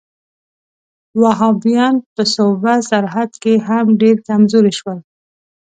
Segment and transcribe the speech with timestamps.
[1.21, 4.99] وهابیان په صوبه سرحد کې هم ډېر کمزوري شول.